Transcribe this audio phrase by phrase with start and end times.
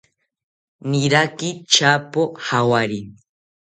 [0.89, 2.99] Niraki tyapo jawari